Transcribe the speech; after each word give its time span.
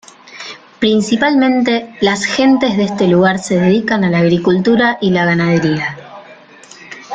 Principalmente, 0.79 1.93
las 2.01 2.25
gentes 2.25 2.75
de 2.75 2.85
este 2.85 3.07
lugar 3.07 3.37
se 3.37 3.59
dedican 3.59 4.03
a 4.03 4.09
la 4.09 4.17
agricultura 4.17 4.97
y 4.99 5.11
la 5.11 5.25
ganadería. 5.25 5.95